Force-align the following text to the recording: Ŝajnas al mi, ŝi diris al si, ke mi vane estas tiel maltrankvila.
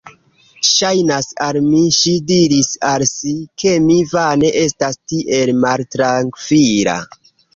Ŝajnas 0.67 1.27
al 1.47 1.59
mi, 1.65 1.81
ŝi 1.97 2.13
diris 2.31 2.69
al 2.93 3.05
si, 3.09 3.35
ke 3.63 3.75
mi 3.89 3.99
vane 4.15 4.51
estas 4.63 4.99
tiel 5.13 5.53
maltrankvila. 5.67 6.99